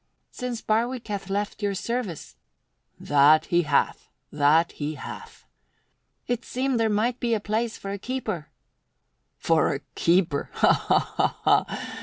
"Since 0.31 0.61
Barwick 0.63 1.07
hath 1.09 1.29
left 1.29 1.61
your 1.61 1.75
service" 1.75 2.35
"That 3.11 3.45
he 3.45 3.61
hath, 3.61 4.09
that 4.31 4.71
he 4.71 4.95
hath!" 4.95 5.45
"It 6.25 6.43
seemed 6.43 6.79
there 6.79 6.89
might 6.89 7.19
be 7.19 7.35
a 7.35 7.39
place 7.39 7.77
for 7.77 7.91
a 7.91 7.99
keeper." 7.99 8.47
"For 9.37 9.75
a 9.75 9.81
keeper? 9.93 10.49
Ha, 10.53 10.73
ha, 10.73 11.27
ha! 11.43 11.97